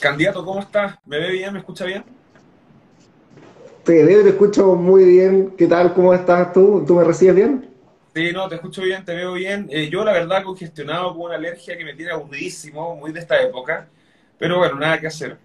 [0.00, 0.96] Candidato, ¿cómo estás?
[1.04, 1.52] ¿Me ve bien?
[1.52, 2.02] ¿Me escucha bien?
[3.84, 5.52] Te veo y te escucho muy bien.
[5.58, 5.92] ¿Qué tal?
[5.92, 6.82] ¿Cómo estás tú?
[6.86, 7.68] ¿Tú me recibes bien?
[8.14, 9.68] Sí, no, te escucho bien, te veo bien.
[9.70, 13.40] Eh, yo, la verdad, congestionado con una alergia que me tiene aburridísimo, muy de esta
[13.42, 13.88] época.
[14.38, 15.36] Pero bueno, nada que hacer.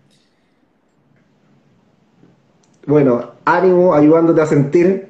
[2.88, 5.08] Bueno, ánimo, ayudándote a sentir.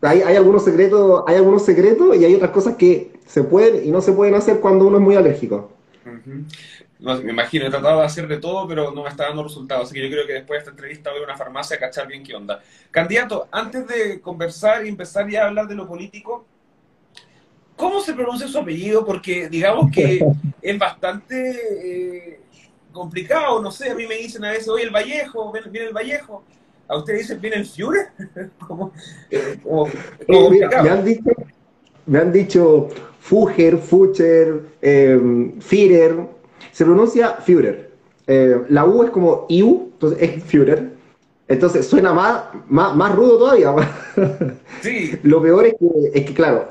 [0.00, 3.90] Hay, hay algunos secretos, hay algunos secretos y hay otras cosas que se pueden y
[3.90, 5.77] no se pueden hacer cuando uno es muy alérgico.
[6.98, 9.86] No, me imagino, he tratado de hacer de todo, pero no me está dando resultados.
[9.86, 12.06] Así que yo creo que después de esta entrevista voy a una farmacia a cachar
[12.06, 12.60] bien qué onda.
[12.90, 16.46] Candidato, antes de conversar y empezar ya a hablar de lo político,
[17.76, 19.04] ¿cómo se pronuncia su apellido?
[19.04, 20.24] Porque digamos que
[20.60, 22.40] es bastante eh,
[22.92, 26.44] complicado, no sé, a mí me dicen a veces, oye, el Vallejo, viene el Vallejo.
[26.88, 28.08] ¿A usted dice viene el Führer?
[28.66, 28.92] como,
[29.30, 31.30] eh, me, han dicho,
[32.08, 32.88] me han dicho
[33.20, 36.16] Fugger, Fucher, eh, Führer.
[36.72, 37.90] Se pronuncia Führer.
[38.26, 40.98] Eh, la U es como IU, entonces es Führer.
[41.46, 43.74] Entonces suena más, más, rudo todavía.
[44.80, 45.18] Sí.
[45.24, 46.68] Lo peor es que, es que claro,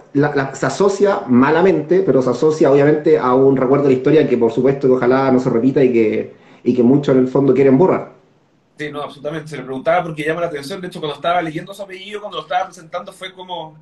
[0.53, 4.49] se asocia malamente, pero se asocia obviamente a un recuerdo de la historia que por
[4.49, 7.77] supuesto que ojalá no se repita y que, y que muchos en el fondo quieren
[7.77, 8.13] borrar.
[8.77, 9.49] Sí, no, absolutamente.
[9.49, 10.79] Se le preguntaba porque llama la atención.
[10.79, 13.75] De hecho, cuando estaba leyendo su apellido, cuando lo estaba presentando, fue como,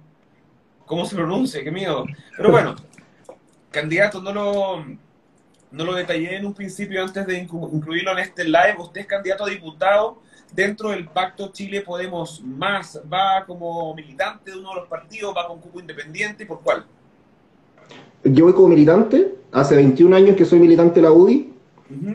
[0.85, 1.63] ¿cómo se pronuncia?
[1.63, 2.05] Qué miedo.
[2.35, 2.75] Pero bueno,
[3.71, 4.85] candidato, no lo,
[5.71, 8.75] no lo detallé en un principio antes de incluirlo en este live.
[8.79, 10.19] Usted es candidato a diputado
[10.53, 13.01] dentro del pacto Chile Podemos Más.
[13.11, 15.35] ¿Va como militante de uno de los partidos?
[15.35, 16.45] ¿Va con cupo independiente?
[16.45, 16.85] ¿Por cuál?
[18.23, 19.35] Yo voy como militante.
[19.51, 21.54] Hace 21 años que soy militante de la UDI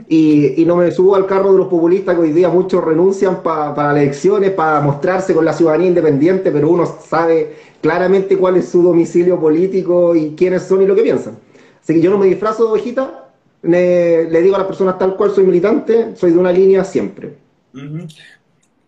[0.09, 3.93] y, no me subo al carro de los populistas que hoy día muchos renuncian para
[3.93, 8.83] las elecciones, para mostrarse con la ciudadanía independiente, pero uno sabe claramente cuál es su
[8.83, 11.39] domicilio político y quiénes son y lo que piensan.
[11.81, 13.29] Así que yo no me disfrazo de ovejita,
[13.63, 17.37] le, digo a las personas tal cual soy militante, soy de una línea siempre.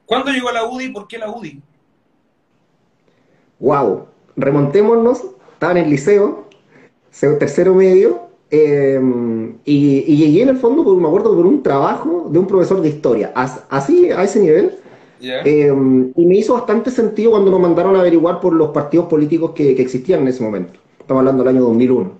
[0.05, 1.63] ¿Cuándo llegó a la UDI y por qué la UDI?
[3.61, 4.07] Wow,
[4.37, 5.23] remontémonos,
[5.53, 6.49] estaba en el liceo,
[7.39, 12.39] tercero medio, Em, y, llegué en el fondo, por, me acuerdo, por un trabajo de
[12.39, 14.73] un profesor de historia, así, a ese nivel.
[15.23, 19.53] Em, y me hizo bastante sentido cuando nos mandaron a averiguar por los partidos políticos
[19.53, 20.79] que, existían en ese momento.
[21.01, 22.13] Estamos hablando del año 2001.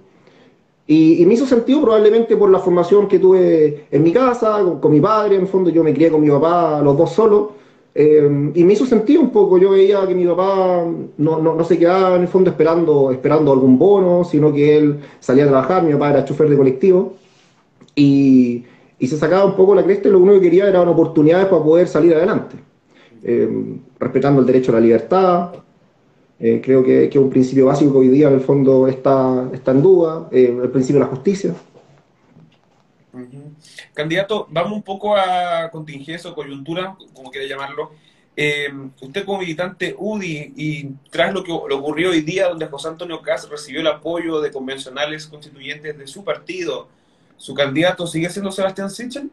[0.87, 4.91] Y, me hizo sentido probablemente por la formación que tuve en mi casa, con, con,
[4.91, 7.49] mi padre, en el fondo yo me crié con mi papá, los dos solos.
[7.95, 10.83] Eh, y me hizo sentido un poco, yo veía que mi papá
[11.19, 15.45] no, no, se quedaba en el fondo esperando, esperando algún bono, sino que él salía
[15.45, 17.17] a trabajar, mi papá era chofer de colectivo,
[17.95, 18.65] y,
[18.99, 21.51] y se sacaba un poco la cresta y lo único que quería era una oportunidad
[21.51, 22.57] para poder salir adelante,
[23.25, 25.51] eh, respetando el derecho a la libertad,
[26.41, 29.73] eh, creo que, es un principio básico que hoy día en el fondo está, está
[29.73, 31.55] en duda, el principio de la justicia.
[33.95, 37.91] Candidato, vamos un poco a contingencia o coyuntura, como quiere llamarlo.
[38.35, 38.73] Eh,
[39.03, 43.21] usted como militante UDI y tras lo que lo ocurrió hoy día, donde José Antonio
[43.21, 46.89] Caz recibió el apoyo de convencionales constituyentes de su partido,
[47.37, 49.31] ¿su candidato sigue siendo Sebastián Sichel?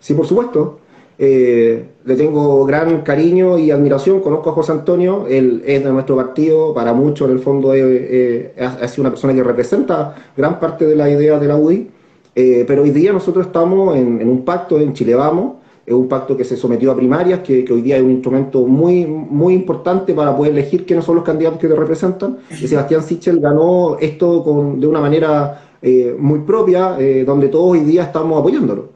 [0.00, 0.80] Sí, por supuesto.
[1.16, 4.20] Eh, le tengo gran cariño y admiración.
[4.20, 8.54] Conozco a José Antonio, él es de nuestro partido, para muchos en el fondo eh,
[8.58, 11.99] ha sido una persona que representa gran parte de la idea de la UDI.
[12.40, 16.38] Eh, pero hoy día nosotros estamos en, un pacto en Chile Vamos, es un pacto
[16.38, 20.34] que se sometió a primarias, que, hoy día es un instrumento muy, muy importante para
[20.34, 22.38] poder elegir quiénes son los candidatos que te representan.
[22.50, 27.72] Y Sebastián Sichel ganó esto con, de una manera eh, muy propia, eh, donde todos
[27.72, 28.88] hoy día estamos apoyándolo.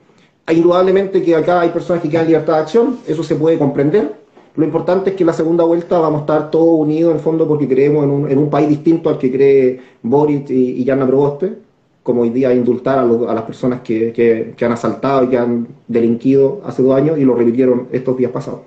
[0.51, 4.15] Indudablemente que acá hay personas que quedan libertad de acción, eso se puede comprender.
[4.57, 7.47] Lo importante es que en la segunda vuelta vamos a estar todos unidos en fondo
[7.47, 11.64] porque creemos en un, país distinto al que cree Boris y, y Proboste
[12.05, 16.83] como hoy día indultar a, las personas que, han asaltado y que han delinquido hace
[16.83, 18.61] dos años y lo repitieron estos días pasados.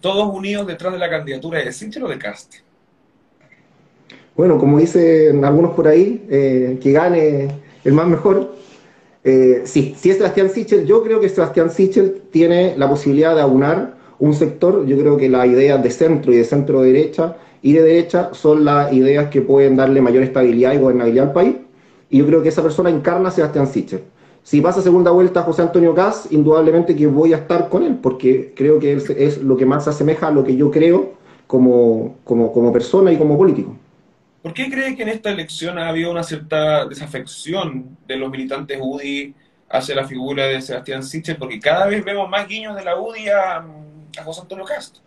[0.00, 2.56] Todos unidos detrás de la candidatura de Sincher o de Cast.
[4.36, 7.48] Bueno, como dicen algunos por ahí, eh, que gane
[7.82, 8.54] el más mejor.
[9.24, 13.40] Eh, sí, si es Sebastián Sichel, yo creo que Sebastián Sichel tiene la posibilidad de
[13.40, 14.84] aunar un sector.
[14.84, 18.66] Yo creo que las ideas de centro y de centro derecha y de derecha son
[18.66, 21.54] las ideas que pueden darle mayor estabilidad y gobernabilidad al país
[22.10, 24.02] y yo creo que esa persona encarna a Sebastián Sichel.
[24.42, 27.98] Si pasa segunda vuelta a José Antonio Gas, indudablemente que voy a estar con él,
[28.02, 31.14] porque creo que él es lo que más se asemeja a lo que yo creo
[31.46, 33.76] como, como, como persona y como político.
[34.42, 38.78] ¿Por qué cree que en esta elección ha habido una cierta desafección de los militantes
[38.80, 39.34] UDI
[39.68, 41.36] hacia la figura de Sebastián Sichel?
[41.36, 45.02] Porque cada vez vemos más guiños de la UDI a, a José Antonio Castro.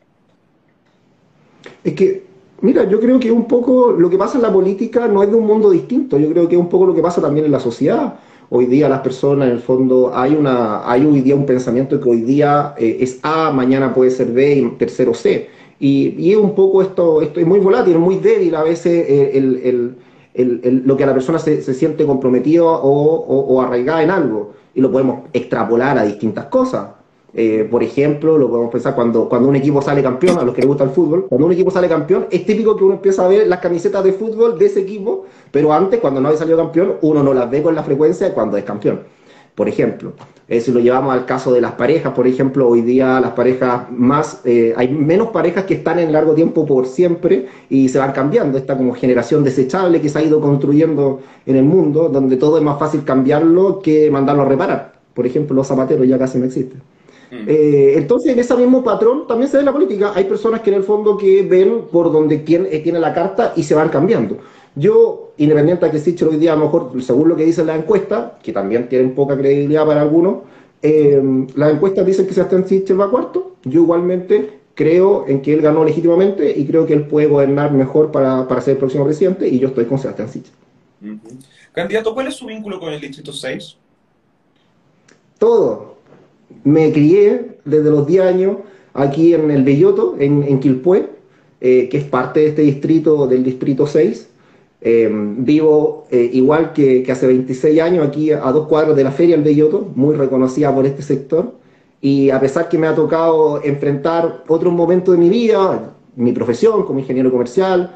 [1.84, 2.33] Es que
[2.64, 5.36] Mira, yo creo que un poco lo que pasa en la política no es de
[5.36, 7.60] un mundo distinto, yo creo que es un poco lo que pasa también en la
[7.60, 8.14] sociedad.
[8.50, 12.10] Hoy día las personas, en el fondo, hay, una, hay hoy día un pensamiento que
[12.10, 15.50] hoy día eh, es A, mañana puede ser B y tercero C.
[15.78, 19.58] Y, y es un poco esto, esto es muy volátil, muy débil a veces el,
[19.62, 19.96] el,
[20.34, 24.54] el, lo que la persona se, se siente comprometido o, o, o arraigada en algo.
[24.74, 26.92] Y lo podemos extrapolar a distintas cosas.
[27.36, 30.62] Eh, por ejemplo, lo podemos pensar cuando, cuando un equipo sale campeón, a los que
[30.62, 33.28] les gusta el fútbol, cuando un equipo sale campeón, es típico que uno empieza a
[33.28, 36.96] ver las camisetas de fútbol de ese equipo, pero antes, cuando no había salido campeón,
[37.02, 39.02] uno no las ve con la frecuencia de cuando es campeón.
[39.56, 40.14] Por ejemplo,
[40.48, 43.84] eh, si lo llevamos al caso de las parejas, por ejemplo, hoy día las parejas
[43.92, 48.14] más, eh, hay menos parejas que están en largo tiempo por siempre y se van
[48.14, 48.58] cambiando.
[48.58, 52.64] Esta como generación desechable que se ha ido construyendo en el mundo, donde todo es
[52.64, 54.94] más fácil cambiarlo que mandarlo a reparar.
[55.14, 56.82] Por ejemplo, los zapateros ya casi no existen.
[57.48, 60.12] Eh, entonces, en ese mismo patrón también se ve en la política.
[60.16, 63.54] Hay personas que en el fondo que ven por donde quien eh, tiene la carta
[63.56, 64.38] y se van cambiando.
[64.76, 67.76] Yo, independiente de que Sichel hoy día, a lo mejor, según lo que dice la
[67.76, 70.44] encuesta, que también tienen poca credibilidad para algunos,
[70.82, 71.22] eh,
[71.56, 73.56] las encuestas dicen que Sebastián Sichel va cuarto.
[73.64, 78.12] Yo igualmente creo en que él ganó legítimamente y creo que él puede gobernar mejor
[78.12, 80.54] para, para ser el próximo presidente y yo estoy con Sebastián Sichel.
[81.02, 81.20] Uh -huh.
[81.72, 83.78] Candidato, ¿cuál es su vínculo con el Distrito 6?
[85.40, 85.94] Todo
[86.64, 88.58] me crié desde los 10 años
[88.94, 91.08] aquí en el Belloto, en, en Quilpué,
[91.62, 94.30] eh, que es parte de este distrito, del distrito 6.
[94.86, 99.36] Eh, vivo eh, igual que, hace 26 años aquí a dos cuadros de la Feria
[99.36, 101.54] El Belloto, muy reconocida por este sector.
[102.02, 106.84] Y a pesar que me ha tocado enfrentar otros momentos de mi vida, mi profesión
[106.84, 107.96] como ingeniero comercial,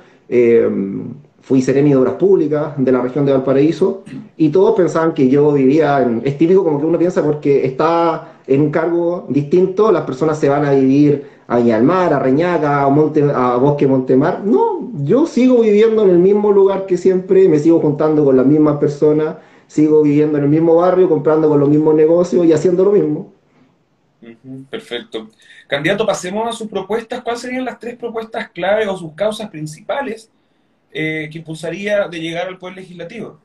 [1.48, 4.04] fui seremi de Obras Públicas de la región de Valparaíso,
[4.36, 8.34] y todos pensaban que yo vivía, en, es típico como que uno piensa porque está
[8.46, 12.90] en un cargo distinto, las personas se van a vivir a Mar, a Reñaca, a,
[12.90, 14.44] Monte, a Bosque Montemar.
[14.44, 18.46] No, yo sigo viviendo en el mismo lugar que siempre, me sigo juntando con las
[18.46, 22.84] mismas personas, sigo viviendo en el mismo barrio, comprando con los mismos negocios y haciendo
[22.84, 23.32] lo mismo.
[24.70, 25.30] Perfecto.
[25.66, 27.22] Candidato, pasemos a sus propuestas.
[27.22, 30.30] ¿Cuáles serían las tres propuestas clave o sus causas principales
[31.00, 33.38] eh, que impulsaría de llegar al Poder Legislativo?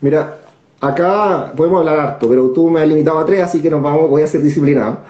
[0.00, 0.38] Mira,
[0.80, 4.08] acá podemos hablar harto, pero tú me has limitado a tres, así que nos vamos,
[4.08, 5.00] voy a ser disciplinado.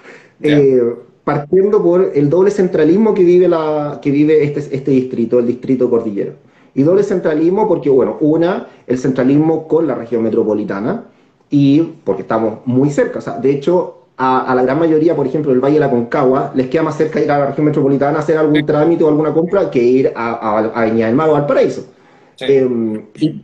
[0.42, 0.82] Eh,
[1.22, 5.88] partiendo por el doble centralismo que vive, la, que vive este, este distrito, el distrito
[5.88, 6.32] cordillero.
[6.74, 11.04] Y doble centralismo porque, bueno, una, el centralismo con la región metropolitana,
[11.50, 13.20] y porque estamos muy cerca.
[13.20, 15.90] O sea, de hecho, a, a, la gran mayoría, por ejemplo, del Valle de la
[15.90, 19.08] Concagua, les queda más cerca ir a la región metropolitana a hacer algún trámite o
[19.08, 21.86] alguna compra que ir a, a, o al Paraíso.
[22.36, 22.46] Sí.
[22.48, 23.42] Eh, y,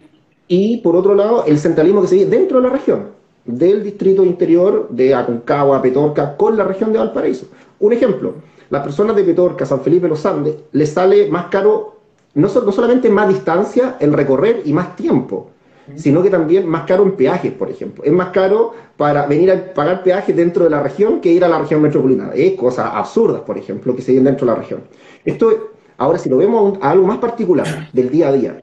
[0.49, 4.25] y, por otro lado, el centralismo que se vive dentro de la región, del distrito
[4.25, 7.46] interior de Aconcagua, Petorca, con la región de Valparaíso.
[7.78, 8.34] Un ejemplo,
[8.69, 11.96] las personas de Petorca, San Felipe Los Andes, les sale más caro,
[12.34, 15.50] no, no solamente más distancia el recorrer y más tiempo,
[15.96, 18.04] sino que también más caro en peajes, por ejemplo.
[18.04, 21.48] Es más caro para venir a pagar peajes dentro de la región que ir a
[21.48, 22.32] la región metropolitana.
[22.34, 24.82] Es cosas absurdas, por ejemplo, que se viven dentro de la región.
[25.25, 28.62] Esto, ahora, si lo vemos a algo más particular del día a día,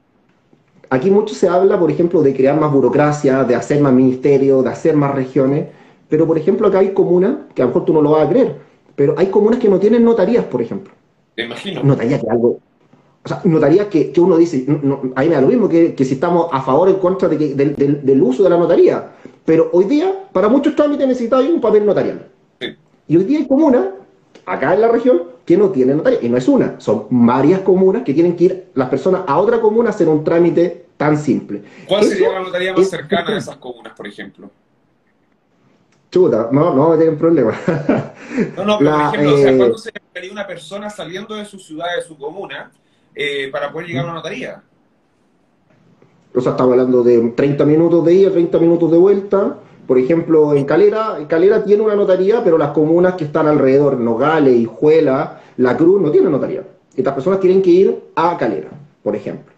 [0.90, 4.70] aquí mucho se habla, por ejemplo, de crear más burocracia, de hacer más ministerios, de
[4.70, 5.66] hacer más regiones,
[6.08, 8.30] pero, por ejemplo, acá hay comunas, que a lo mejor tú no lo vas a
[8.30, 8.56] creer,
[8.96, 10.92] pero hay comunas que no tienen notarías, por ejemplo.
[11.34, 11.82] Te imagino.
[11.82, 12.58] Notaría que algo,
[13.24, 15.94] o sea, notaría que, que, uno dice, no, no, ahí me da lo mismo que,
[15.94, 18.50] que, si estamos a favor o en contra de que, del, del, del, uso de
[18.50, 19.10] la notaría.
[19.44, 22.26] Pero hoy día, para muchos trámites necesitáis un papel notarial.
[22.60, 22.76] Sí.
[23.08, 23.86] Y hoy día hay comunas,
[24.46, 26.20] acá en la región, que no tienen notaría.
[26.22, 29.60] Y no es una, son varias comunas que tienen que ir las personas a otra
[29.60, 31.62] comuna a hacer un trámite tan simple.
[31.86, 34.50] ¿Cuál Eso sería la notaría más cercana a esas comunas, por ejemplo?
[36.10, 37.58] Chuta, no, no tienen problema.
[38.56, 41.44] no, no, pero la, por ejemplo, eh, o sea, ¿cuándo se una persona saliendo de
[41.44, 42.70] su ciudad, de su comuna,
[43.20, 44.62] eh, para poder llegar a una notaría.
[46.32, 49.56] O sea, estamos hablando de 30 minutos de ida, 30 minutos de vuelta.
[49.88, 54.54] Por ejemplo, en Calera, Calera tiene una notaría, pero las comunas que están alrededor, Nogales,
[54.54, 56.62] Hijuela, La Cruz, no tienen notaría.
[56.94, 58.68] Estas personas tienen que ir a Calera,
[59.02, 59.52] por ejemplo.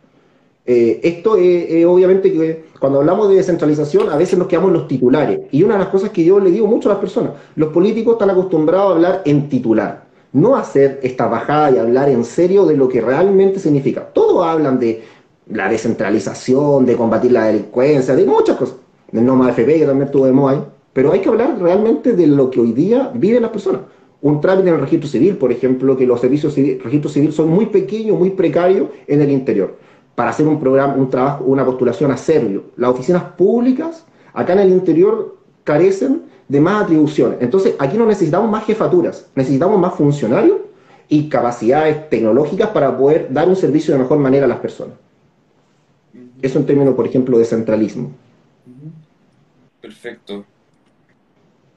[0.65, 5.39] Eh, esto es, obviamente que cuando hablamos de descentralización a veces nos quedamos los titulares.
[5.51, 8.15] Y una de las cosas que yo le digo mucho a las personas, los políticos
[8.15, 12.77] están acostumbrados a hablar en titular no hacer esta bajada y hablar en serio de
[12.77, 14.05] lo que realmente significa.
[14.13, 15.03] Todos hablan de
[15.49, 18.77] la descentralización, de combatir la delincuencia, de muchas cosas.
[19.11, 20.63] Del NOMA que también tuvimos ahí.
[20.93, 23.83] Pero hay que hablar realmente de lo que hoy día viven las personas.
[24.23, 27.49] Un trámite en el registro civil, por ejemplo, que los servicios civil, registro civil son
[27.49, 29.77] muy pequeños, muy precarios en el interior.
[30.15, 32.65] Para hacer un programa, un trabajo, una postulación a serio.
[32.77, 37.39] Las oficinas públicas, acá en el interior, carecen de más atribuciones.
[37.41, 40.59] Entonces, aquí no necesitamos más jefaturas, necesitamos más funcionarios
[41.09, 44.97] y capacidades tecnológicas para poder dar un servicio de mejor manera a las personas.
[46.43, 48.11] Eso en términos, por ejemplo, de centralismo.
[49.81, 50.45] Perfecto.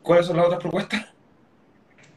[0.01, 1.05] ¿Cuáles son las otras propuestas?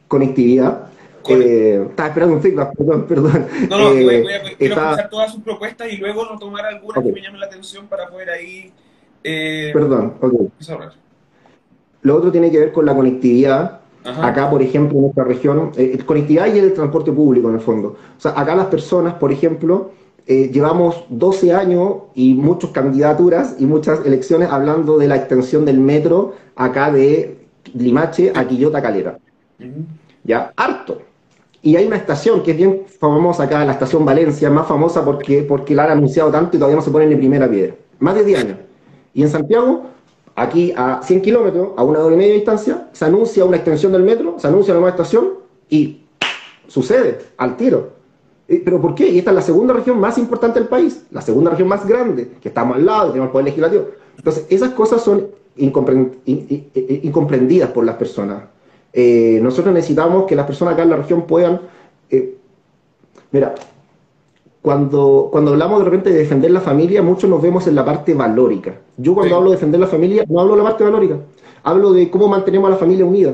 [0.09, 0.89] Conectividad.
[1.29, 3.47] Eh, estaba esperando un feedback, perdón, perdón.
[3.69, 7.05] No, no, voy, a, eh, quiero escuchar todas sus propuestas y luego no tomar algunas
[7.05, 8.73] que me llamen la atención para poder ahí...
[9.23, 10.53] Eh, perdón, ok.
[12.07, 13.81] Lo otro tiene que ver con la conectividad.
[14.05, 17.97] Acá, por ejemplo, en nuestra región, eh, conectividad y el transporte público, en el fondo.
[18.17, 19.91] O sea, acá las personas, por ejemplo,
[20.25, 25.81] eh, llevamos 12 años y muchas candidaturas y muchas elecciones hablando de la extensión del
[25.81, 27.39] metro acá de
[27.75, 29.19] Limache a Quillota Calera.
[30.23, 31.03] Ya, harto.
[31.61, 35.43] Y hay una estación que es bien famosa acá, la estación Valencia, más famosa porque,
[35.43, 37.75] porque la han anunciado tanto y todavía no se pone ni primera piedra.
[37.99, 38.59] Más de 10 años.
[39.13, 39.96] Y en Santiago
[40.37, 43.93] Aquí a 100 kilómetros, a una hora y media de distancia, se anuncia una extensión
[43.93, 45.31] del metro, se anuncia una nueva estación
[45.71, 46.03] y
[46.69, 47.97] sucede al tiro.
[48.47, 49.09] ¿Pero por qué?
[49.09, 52.31] Y esta es la segunda región más importante del país, la segunda región más grande,
[52.41, 53.87] que estamos al lado, tenemos el poder legislativo.
[54.17, 55.27] Entonces, esas cosas son
[55.57, 58.45] incomprendidas por las personas.
[58.93, 61.61] Eh, nosotros necesitamos que las personas acá en la región puedan...
[62.11, 62.37] Eh,
[63.33, 63.55] mira,
[64.67, 68.15] cuando, cuando hablamos de repente de defender la familia, muchos nos vemos en la parte
[68.15, 68.81] valórica.
[68.97, 71.21] Yo cuando hablo de defender la familia, no hablo de la parte valórica,
[71.63, 73.33] hablo de cómo mantenemos a la familia unida.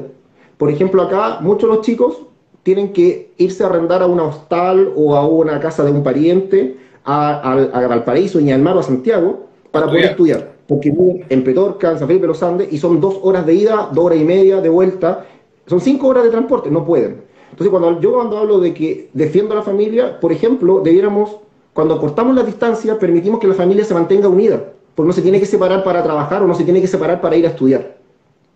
[0.58, 2.18] Por ejemplo, acá muchos de los chicos
[2.62, 6.76] tienen que irse a arrendar a una hostal o a una casa de un pariente,
[7.02, 10.52] a, a, Valparaíso, Mar o a Santiago, para poder estudiar.
[10.68, 13.54] Porque viven en Petorca, en San Felipe de los Andes, y son dos horas de
[13.54, 15.24] ida, dos horas y media de vuelta.
[15.66, 17.21] Son cinco horas de transporte, no pueden.
[17.52, 21.37] Entonces, cuando yo cuando hablo de que defiendo a la familia, por ejemplo, debiéramos,
[21.75, 25.38] cuando cortamos la distancia, permitimos que la familia se mantenga unida, porque no se tiene
[25.38, 27.97] que separar para trabajar o no se tiene que separar para ir a estudiar.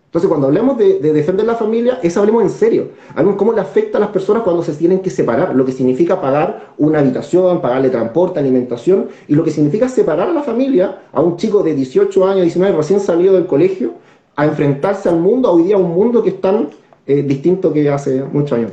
[0.07, 2.87] Entonces, cuando hablemos de, defender la familia, es hablemos en serio.
[3.13, 6.19] Hablemos cómo le afecta a las personas cuando se tienen que separar, lo que significa
[6.19, 11.21] pagar una habitación, pagarle transporte, alimentación, y lo que significa separar a la familia, a
[11.21, 13.93] un chico de 18 años, 19, recién salido del colegio,
[14.35, 16.69] a enfrentarse al mundo, hoy día un mundo que es tan
[17.05, 18.71] eh, distinto que hace muchos años.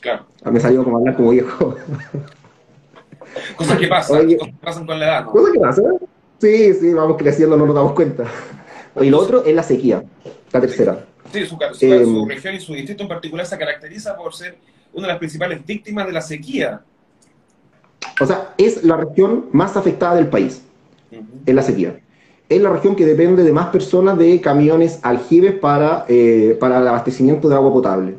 [0.00, 0.26] Claro.
[0.50, 1.76] Me salió como hablar como viejo.
[3.56, 5.30] Cosas que pasan, cosas que pasan con la edad, ¿no?
[5.30, 5.84] Cosas que pasan.
[6.38, 8.24] Sí, sí, vamos creciendo, no nos damos cuenta.
[9.00, 10.02] Y lo otro es la sequía,
[10.52, 11.06] la tercera.
[11.32, 14.58] Sí, su, em, región y su distrito en particular se caracteriza por ser
[14.92, 16.82] una de las principales víctimas de la sequía.
[18.20, 20.62] O sea, es la región más afectada del país,
[21.46, 21.98] es la sequía.
[22.48, 26.88] Es la región que depende de más personas de camiones aljibes para, eh, para el
[26.88, 28.16] abastecimiento de agua potable.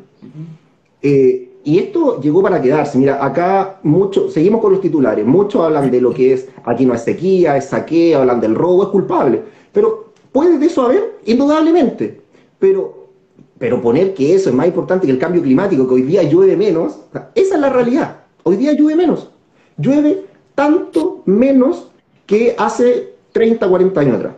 [1.02, 2.98] eh, y esto llegó para quedarse.
[2.98, 5.24] Mira, acá mucho, seguimos con los titulares.
[5.24, 8.82] Muchos hablan de lo que es aquí no es sequía, es saqueo, hablan del robo,
[8.82, 9.42] es culpable.
[9.72, 12.20] Pero puede de eso haber, indudablemente.
[12.58, 13.08] Pero,
[13.58, 16.56] pero poner que eso es más importante que el cambio climático, que hoy día llueve
[16.56, 16.98] menos,
[17.34, 18.18] esa es la realidad.
[18.42, 19.30] Hoy día llueve menos.
[19.78, 21.90] Llueve tanto menos
[22.26, 24.34] que hace 30, 40 años atrás.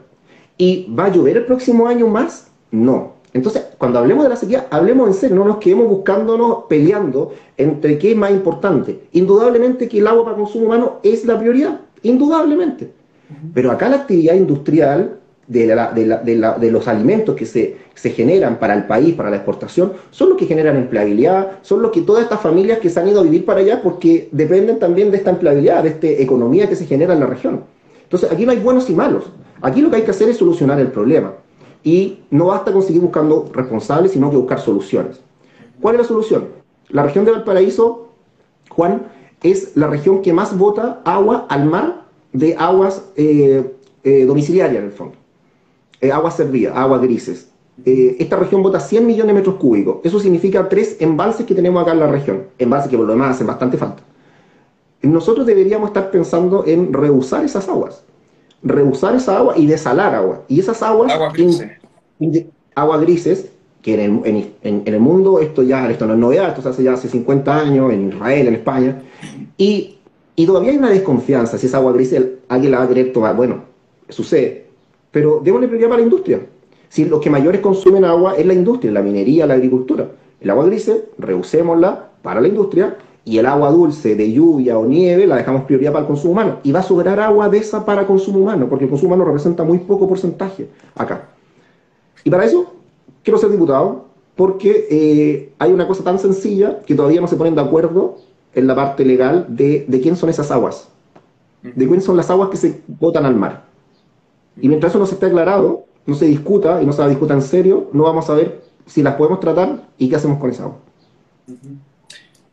[0.57, 2.51] ¿Y va a llover el próximo año más?
[2.71, 3.16] No.
[3.37, 7.99] Entonces, cuando hablemos de la sequía, hablemos en serio, no nos quedemos buscándonos, peleando entre
[7.99, 9.09] qué es más importante.
[9.13, 12.91] Indudablemente que el agua para consumo humano es la prioridad, indudablemente.
[13.53, 17.77] Pero acá la actividad industrial de, los alimentos que se,
[18.11, 22.01] generan para el país, para la exportación, son los que generan empleabilidad, son los que
[22.01, 25.19] todas estas familias que se han ido a vivir para allá porque dependen también de
[25.19, 27.65] esta empleabilidad, de esta economía que se genera en la región.
[28.03, 29.25] Entonces, aquí no hay buenos y malos.
[29.61, 31.35] Aquí lo que hay que hacer es solucionar el problema.
[31.87, 35.21] Y no basta con seguir buscando responsables, sino que buscar soluciones.
[35.81, 36.49] ¿Cuál es la solución?
[36.89, 38.09] La región de Valparaíso,
[38.71, 39.07] Juan,
[39.41, 44.87] es la región que más vota agua al mar de aguas eh, eh, domiciliarias, en
[44.87, 45.15] el fondo.
[46.01, 47.51] Eh, aguas servidas, aguas grises.
[47.85, 49.99] esta región vota 100 millones de metros cúbicos.
[50.03, 52.47] Eso significa tres embalses que tenemos acá en la región.
[52.59, 54.03] Embalses que por lo demás hacen bastante falta.
[55.03, 58.03] Nosotros deberíamos estar pensando en reusar esas aguas
[58.67, 60.43] reusar esa agua y desalar agua.
[60.49, 61.13] Y esas aguas...
[61.13, 61.71] Agua grises.
[62.75, 63.51] agua grises,
[63.83, 66.83] que en el, en, el, mundo esto ya esto no es novedad, esto se hace
[66.83, 69.03] ya hace 50 años, en Israel, en España,
[69.57, 69.99] y,
[70.35, 72.15] y todavía hay una desconfianza, si esa agua gris
[72.49, 73.37] alguien la va a querer tomar.
[73.37, 73.63] Bueno,
[74.09, 74.67] sucede,
[75.13, 76.41] pero démosle prioridad para la industria.
[76.89, 80.09] Si los que mayores consumen agua es la industria, la minería, la agricultura.
[80.41, 82.97] El agua gris, reusémosla para la industria
[83.27, 86.59] y el agua dulce de lluvia o nieve la dejamos prioridad para el consumo humano.
[86.63, 89.65] Y va a sobrar agua de esa para consumo humano, porque el consumo humano representa
[89.65, 91.29] muy poco porcentaje acá.
[92.23, 92.73] Y para eso
[93.25, 94.05] quiero ser diputado,
[94.37, 98.19] porque eh, hay una cosa tan sencilla que todavía no se ponen de acuerdo
[98.55, 100.89] en la parte legal de, de quién son esas aguas,
[101.63, 103.65] de quién son las aguas que se botan al mar.
[104.57, 107.43] Y mientras eso no se esté aclarado, no se discuta y no se discuta en
[107.43, 110.77] serio, no vamos a ver si las podemos tratar y qué hacemos con esa agua.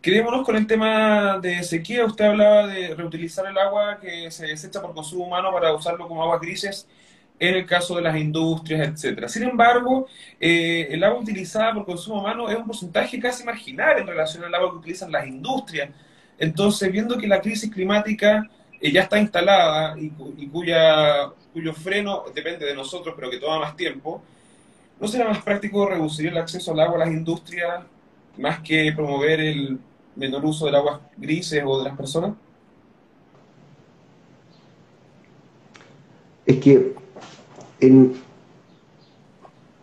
[0.04, 2.06] Quedémonos con el tema de sequía.
[2.06, 6.22] Usted hablaba de reutilizar el agua que se desecha por consumo humano para usarlo como
[6.22, 6.88] aguas grises.
[7.40, 9.30] en el caso de las industrias, etcétera.
[9.30, 10.08] Sin embargo,
[10.40, 14.54] eh, el agua utilizada por consumo humano es un porcentaje casi marginal en relación al
[14.56, 15.90] agua que utilizan las industrias.
[16.38, 18.50] Entonces, viendo que la crisis climática
[18.82, 20.10] eh, ya está instalada y,
[20.50, 24.22] cuya, cuyo freno depende de nosotros, pero que toma más tiempo,
[25.00, 27.84] ¿no será más práctico reducir el acceso al agua a las industrias
[28.38, 29.80] más que promover el
[30.16, 32.34] menor uso del agua grises o de las personas?
[36.46, 36.94] Es que
[37.80, 38.14] en,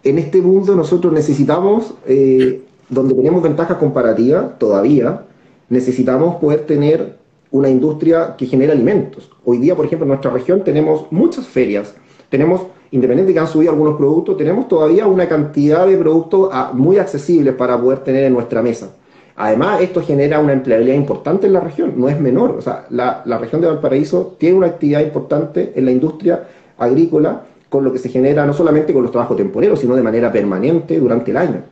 [0.02, 5.24] este mundo nosotros necesitamos, eh, donde tenemos ventajas comparativas todavía,
[5.68, 7.18] necesitamos poder tener
[7.50, 9.30] una industria que genere alimentos.
[9.44, 11.94] Hoy día, por ejemplo, en nuestra región tenemos muchas ferias,
[12.28, 16.70] tenemos, independientemente de que han subido algunos productos, tenemos todavía una cantidad de productos ah,
[16.72, 18.94] muy accesibles para poder tener en nuestra mesa.
[19.42, 22.50] Además, esto genera una empleabilidad importante en la región, no es menor.
[22.58, 27.44] O sea, la, la región de Valparaíso tiene una actividad importante en la industria agrícola
[27.70, 30.98] con lo que se genera no solamente con los trabajos temporeros, sino de manera permanente
[30.98, 31.62] durante el año.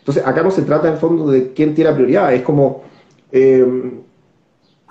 [0.00, 2.82] Entonces, acá no se trata en fondo de quién tiene prioridad, es como
[3.30, 3.64] eh,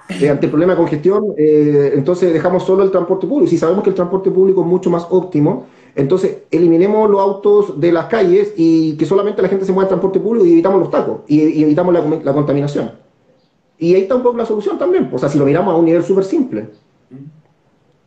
[0.07, 3.49] eh, ante el problema de congestión, eh, entonces dejamos solo el transporte público.
[3.49, 7.91] Si sabemos que el transporte público es mucho más óptimo, entonces eliminemos los autos de
[7.91, 10.89] las calles y que solamente la gente se mueva en transporte público y evitamos los
[10.89, 12.91] tacos y, evitamos la, la, contaminación.
[13.77, 15.09] Y ahí está un poco la solución también.
[15.11, 16.69] O sea, si lo miramos a un nivel súper simple.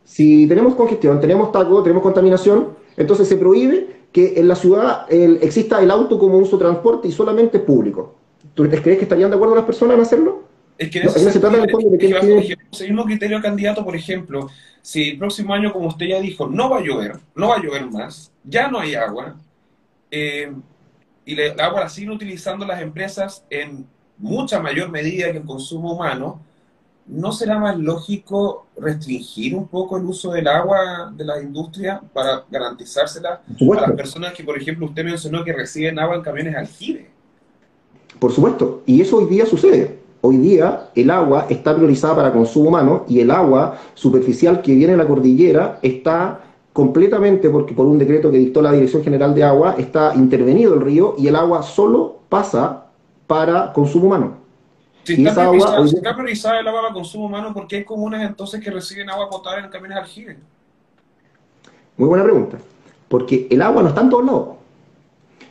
[0.03, 5.81] Si tenemos congestión, tenemos taco, tenemos contaminación, entonces se prohíbe que en la ciudad exista
[5.81, 8.13] el auto como uso de transporte y solamente público.
[8.53, 10.44] ¿Tú crees que estarían de acuerdo las personas en hacerlo?
[10.77, 11.67] Es que, no, se trata de,
[11.97, 14.49] que ese mismo criterio candidato, por ejemplo,
[14.81, 17.61] si el próximo año, como usted ya dijo, no va a llover, no va a
[17.61, 19.35] llover más, ya no hay agua,
[20.11, 20.53] eh,
[21.25, 25.93] y el agua la siguen utilizando las empresas en mucha mayor medida que el consumo
[25.93, 26.41] humano,
[27.07, 32.43] ¿no será más lógico restringir un poco el uso del agua de la industria para
[32.49, 37.09] garantizársela a las personas que, por ejemplo, usted mencionó que reciben agua en camiones aljibe?
[38.19, 40.04] Por supuesto, y eso hoy día sucede.
[40.27, 44.93] Hoy día el agua está priorizada para consumo humano y el agua superficial que viene
[44.93, 46.39] de la cordillera está
[46.73, 50.81] completamente, porque por un decreto que dictó la Dirección General de Agua, está intervenido el
[50.81, 52.87] río y el agua solo pasa
[53.27, 54.37] para consumo humano.
[55.03, 58.23] Si está, priorizada, agua, está priorizada el agua para consumo humano, ¿por qué hay comunas
[58.23, 60.37] entonces que reciben agua potable en camiones aljibe?
[61.97, 62.57] Muy buena pregunta.
[63.07, 64.47] Porque el agua no está en todos lados.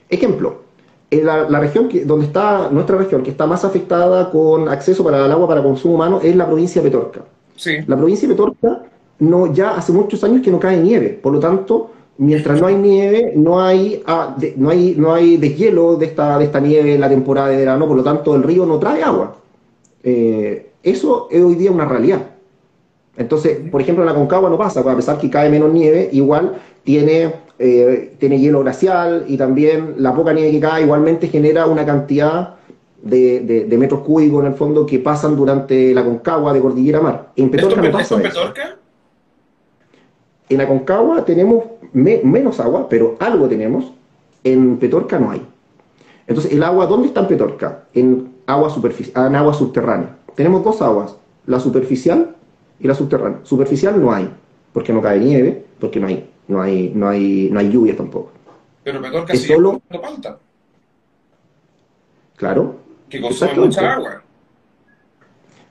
[0.09, 0.63] Ejemplo,
[1.11, 5.25] en la, región que, donde está nuestra región, que está más afectada con acceso para
[5.25, 7.21] el agua para consumo humano, es la provincia de Petorca.
[7.57, 7.79] Sí.
[7.87, 8.83] La provincia de Petorca
[9.21, 12.77] no, ya hace muchos años que no cae nieve, por lo tanto, mientras no hay
[12.77, 17.01] nieve, no hay, ah, no hay, no hay deshielo de esta, de esta nieve en
[17.01, 19.37] la temporada de verano, por lo tanto, el río no trae agua.
[20.03, 22.23] Eh, eso es hoy día una realidad.
[23.17, 26.61] Entonces, por ejemplo, en la Concagua no pasa, a pesar que cae menos nieve, igual
[26.83, 31.87] tiene, eh, tiene hielo glacial y también la poca nieve que cae igualmente genera una
[31.87, 32.57] cantidad
[33.03, 37.33] de, metros cúbicos en el fondo que pasan durante la Concagua de Cordillera Mar.
[37.37, 38.17] En Petorca no pasa.
[38.17, 38.77] ¿En Petorca?
[40.49, 43.93] En la Concagua tenemos menos agua, pero algo tenemos.
[44.43, 45.43] En Petorca no hay.
[46.27, 47.85] Entonces, ¿el agua dónde está en Petorca?
[47.95, 48.75] En agua,
[49.14, 50.17] en agua subterránea.
[50.35, 52.35] Tenemos dos aguas, la superficial
[52.81, 53.40] y la subterránea.
[53.45, 54.29] Superficial no hay,
[54.75, 58.33] porque no cae nieve, porque no hay, no hay, no hay, no hay lluvia tampoco.
[58.83, 60.39] Pero Petorca es solo falta.
[62.37, 62.75] Claro.
[63.09, 64.23] Que consume mucha agua.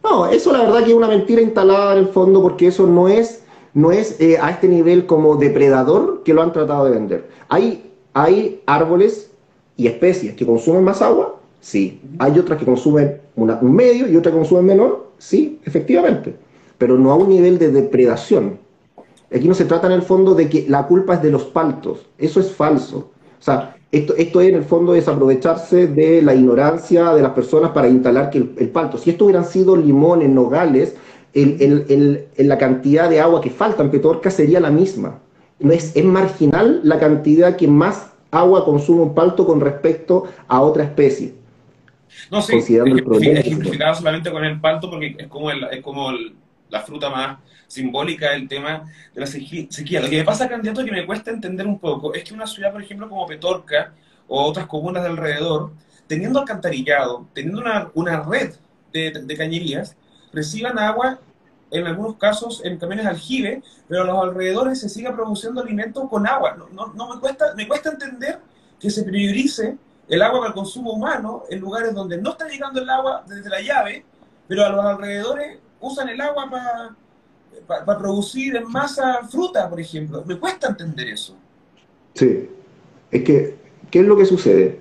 [0.02, 3.10] No, eso la verdad que es una mentira instalada en el fondo porque eso no
[3.10, 7.30] es, no es eh, a este nivel como depredador que lo han tratado de vender.
[7.50, 9.32] Hay, hay árboles
[9.76, 12.02] y especies que consumen más agua, sí.
[12.20, 16.36] Hay otras que consumen un medio y otras que consumen menor, sí, efectivamente.
[16.78, 18.63] Pero no a un nivel de depredación.
[19.34, 22.06] Aquí no se trata en el fondo de que la culpa es de los paltos.
[22.18, 23.12] Eso es falso.
[23.40, 27.72] O sea, esto, esto es en el fondo desaprovecharse de la ignorancia de las personas
[27.72, 28.98] para instalar que el, palto.
[28.98, 30.96] Si esto hubieran sido limones, nogales,
[31.34, 35.20] el, la cantidad de agua que falta en Petorca sería la misma.
[35.60, 40.62] No es, es marginal la cantidad que más agua consume un palto con respecto a
[40.62, 41.36] otra especie.
[42.32, 42.68] No, sí, es,
[43.98, 46.12] solamente con el palto porque es como, es como
[46.74, 50.02] la fruta más simbólica del tema de la sequía.
[50.02, 52.72] Lo que me pasa, candidato, que me cuesta entender un poco, es que una ciudad,
[52.72, 53.94] por ejemplo, como Petorca
[54.28, 55.72] o otras comunas de alrededor,
[56.08, 58.56] teniendo alcantarillado, teniendo una, una red
[58.92, 59.96] de, de, cañerías,
[60.34, 61.20] reciban agua
[61.70, 66.26] en algunos casos en camiones aljibe, pero a los alrededores se siga produciendo alimento con
[66.26, 66.56] agua.
[66.58, 68.40] No, no, no, me, cuesta, me cuesta entender
[68.80, 72.82] que se priorice el agua para el consumo humano en lugares donde no está llegando
[72.82, 74.06] el agua desde la llave,
[74.48, 76.50] pero a los alrededores usan el agua
[77.68, 80.24] para producir en masa fruta, por ejemplo.
[80.26, 81.36] Me cuesta entender eso.
[82.14, 82.50] Sí,
[83.12, 83.56] es que,
[83.92, 84.80] ¿qué es lo que sucede?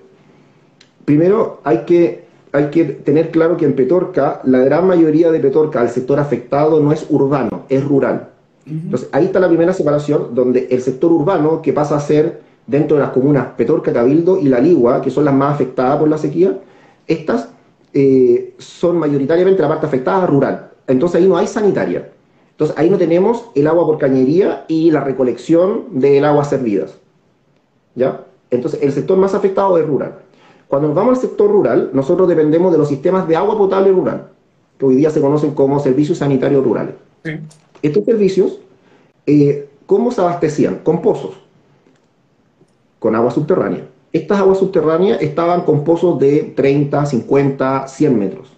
[1.05, 5.83] Primero hay que, hay que tener claro que en Petorca, la gran mayoría de Petorca,
[5.83, 8.29] el sector afectado, no es urbano, es rural.
[8.65, 12.97] Entonces, ahí está la primera separación, donde el sector urbano, que pasa a ser dentro
[12.97, 16.17] de las comunas Petorca, Cabildo y La Ligua, que son las más afectadas por la
[16.17, 16.61] sequía,
[17.09, 17.49] estas
[17.93, 20.72] eh, son mayoritariamente la parte afectada rural.
[20.87, 22.11] Entonces ahí no hay sanitaria.
[22.53, 26.97] Entonces ahí no tenemos el agua por cañería y la recolección del agua servidas.
[27.95, 28.25] ¿Ya?
[28.51, 30.19] Entonces el sector más afectado es rural.
[30.69, 34.29] Cuando nos vamos al sector rural, nosotros dependemos de los sistemas de agua potable rural,
[34.79, 36.95] que hoy día se conocen como servicios sanitarios rurales.
[37.83, 38.59] Estos servicios,
[39.27, 40.77] eh, ¿cómo se abastecían?
[40.83, 41.35] Con pozos,
[42.99, 43.87] con agua subterránea.
[44.13, 48.49] Estas aguas subterráneas estaban con pozos de 30, 50, 100 metros.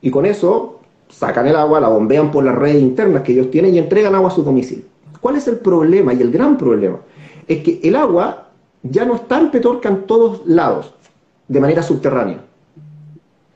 [0.00, 0.75] Y con eso
[1.08, 4.28] sacan el agua, la bombean por las redes internas que ellos tienen y entregan agua
[4.28, 4.84] a su domicilio.
[5.20, 6.12] ¿Cuál es el problema?
[6.14, 6.98] Y el gran problema
[7.46, 8.48] es que el agua
[8.82, 10.94] ya no está en Petorca en todos lados,
[11.48, 12.40] de manera subterránea.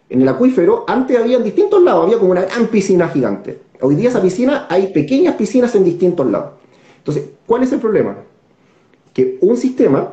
[0.09, 3.61] En el acuífero, antes había en distintos lados, había como una gran piscina gigante.
[3.81, 6.51] Hoy día esa piscina hay pequeñas piscinas en distintos lados.
[6.99, 8.17] Entonces, ¿cuál es el problema?
[9.15, 10.13] Que un sistema,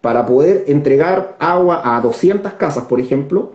[0.00, 3.52] para poder entregar agua a 200 casas, por ejemplo,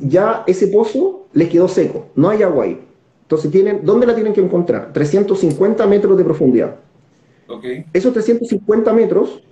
[0.00, 2.80] ya ese pozo les quedó seco, no hay agua ahí.
[3.22, 4.92] Entonces, tienen, ¿dónde la tienen que encontrar?
[4.92, 6.76] 350 metros de profundidad.
[7.92, 9.42] Esos 350 metros,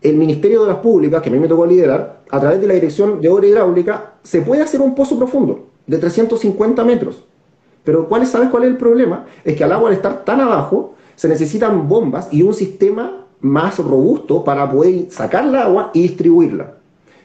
[0.00, 2.74] el Ministerio de las Públicas, que a mí me tocó liderar, a través de la
[2.74, 7.24] Dirección de Obra Hidráulica, se puede hacer un pozo profundo de 350 metros.
[7.84, 9.26] Pero ¿cuál, ¿sabes cuál es el problema?
[9.44, 13.78] Es que al agua al estar tan abajo, se necesitan bombas y un sistema más
[13.78, 16.74] robusto para poder sacar el agua y distribuirla.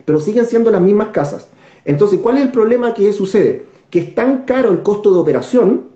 [0.06, 1.48] Pero siguen siendo las mismas casas.
[1.86, 3.66] Entonces, ¿cuál es el problema que sucede?
[3.90, 5.90] Que es tan caro el costo de operación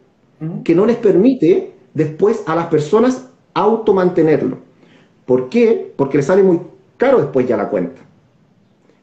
[0.64, 4.58] que no les permite después a las personas automantenerlo.
[5.26, 5.94] ¿Por qué?
[5.96, 6.60] Porque les sale muy
[6.98, 8.02] caro después ya la cuenta.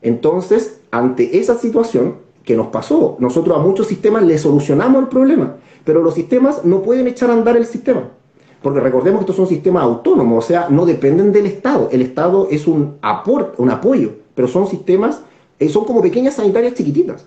[0.03, 5.57] Entonces, ante esa situación que nos pasó, nosotros a muchos sistemas le solucionamos el problema,
[5.85, 8.09] pero los sistemas no pueden echar a andar el sistema.
[8.63, 11.89] Porque recordemos que estos son sistemas autónomos, o sea, no dependen del Estado.
[11.93, 15.23] El Estado es un aporte, un apoyo, pero son sistemas
[15.61, 17.27] eh, son como pequeñas sanitarias chiquititas.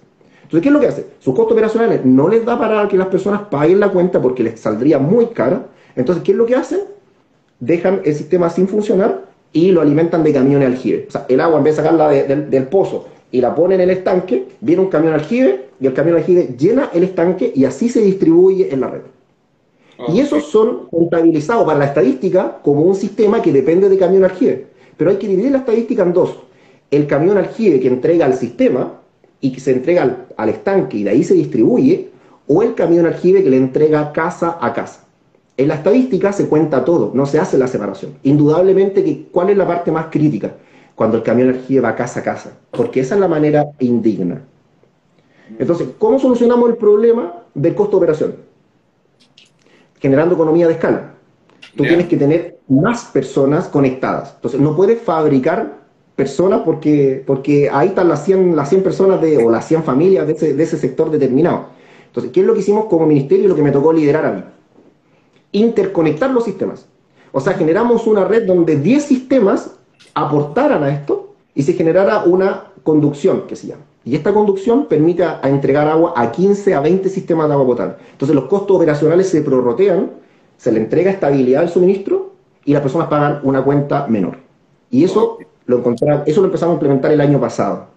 [0.53, 1.05] Entonces, ¿qué es lo que hace?
[1.19, 4.59] Sus costos operacionales no les da para que las personas paguen la cuenta porque les
[4.59, 5.65] saldría muy cara.
[5.95, 6.81] Entonces, ¿qué es lo que hacen?
[7.59, 11.05] Dejan el sistema sin funcionar y lo alimentan de camión aljibe.
[11.07, 13.97] O sea, el agua en vez de sacarla del pozo y la ponen en el
[13.97, 18.01] estanque, viene un camión aljibe y el camión aljibe llena el estanque y así se
[18.01, 19.01] distribuye en la red.
[20.09, 24.67] Y esos son contabilizados para la estadística como un sistema que depende de camión aljibe.
[24.97, 26.37] Pero hay que dividir la estadística en dos
[26.91, 28.99] el camión aljibe que entrega al sistema
[29.43, 32.11] y que se entrega al, estanque y de ahí se distribuye,
[32.47, 35.03] o el camión aljibe que le entrega casa a casa.
[35.57, 38.13] En la estadística se cuenta todo, no se hace la separación.
[38.23, 40.53] Indudablemente, que, ¿cuál es la parte más crítica?
[40.95, 44.41] Cuando el camión aljibe va casa a casa, porque esa es la manera indigna.
[45.59, 48.35] Entonces, ¿cómo solucionamos el problema del costo de operación?
[49.99, 51.15] Generando economía de escala.
[51.75, 54.35] Tú tienes que tener más personas conectadas.
[54.35, 55.82] Entonces, no puedes fabricar
[56.15, 60.27] personas porque, porque ahí están las 100, las 100 personas de, o las 100 familias
[60.27, 61.67] de ese, de ese sector determinado.
[62.07, 64.31] Entonces, ¿qué es lo que hicimos como ministerio y lo que me tocó liderar a
[64.31, 64.43] mí?
[65.51, 66.85] Interconectar los sistemas.
[67.31, 69.71] O sea, generamos una red donde 10 sistemas
[70.13, 73.83] aportaran a esto y se generara una conducción, que se llama.
[74.05, 77.95] Y esta conducción permite a, entregar agua a 15 a 20 sistemas de agua potable.
[78.11, 80.11] Entonces los costos operacionales se prorrotean,
[80.57, 82.33] se le entrega estabilidad al suministro
[82.65, 84.37] y las personas pagan una cuenta menor.
[84.91, 85.83] Y eso lo
[86.25, 87.87] eso lo empezamos a implementar el año pasado.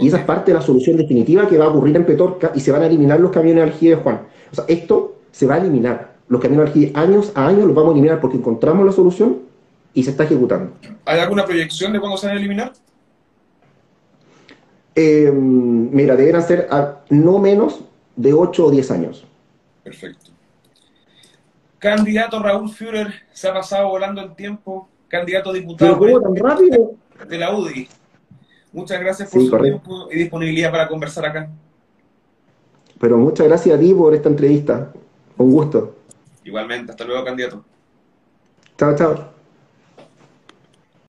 [0.00, 2.60] Y esa es parte de la solución definitiva que va a ocurrir en Petorca y
[2.60, 4.22] se van a eliminar los camiones aljibe, Juan.
[4.50, 6.14] O sea, esto se va a eliminar.
[6.28, 9.40] Los camiones aljibe años a años los vamos a eliminar porque encontramos la solución
[9.92, 10.72] y se está ejecutando.
[11.04, 12.72] ¿Hay alguna proyección de cuándo se van a eliminar?
[14.94, 16.68] Eh, mira, deberán ser
[17.10, 17.80] no menos
[18.16, 19.26] de 8 o 10 años.
[19.82, 20.30] Perfecto.
[21.78, 26.94] Candidato Raúl Führer, se ha pasado volando el tiempo candidato a diputado tan rápido?
[27.28, 27.86] de la UDI.
[28.72, 31.50] Muchas gracias por su tiempo y disponibilidad para conversar acá.
[32.98, 34.90] Pero muchas gracias a ti por esta entrevista.
[35.36, 35.96] Un gusto.
[36.44, 37.62] Igualmente, hasta luego, candidato.
[38.78, 39.31] Chao, chao.